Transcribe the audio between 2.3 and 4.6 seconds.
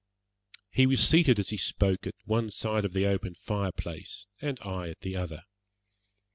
side of the open fire place, and